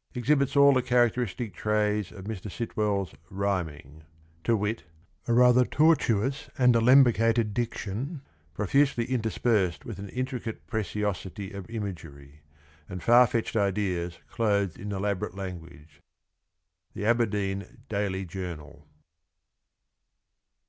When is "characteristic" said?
0.80-1.54